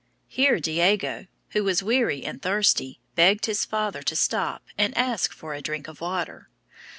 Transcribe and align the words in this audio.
Here 0.27 0.59
Diego, 0.59 1.27
who 1.49 1.63
was 1.63 1.83
weary 1.83 2.25
and 2.25 2.41
thirsty, 2.41 2.99
begged 3.13 3.45
his 3.45 3.65
father 3.65 4.01
to 4.01 4.15
stop 4.15 4.63
and 4.75 4.97
ask 4.97 5.31
for 5.31 5.53
a 5.53 5.61
drink 5.61 5.87
of 5.87 6.01
water. 6.01 6.49